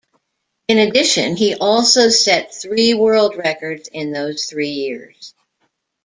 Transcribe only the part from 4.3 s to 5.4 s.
three years.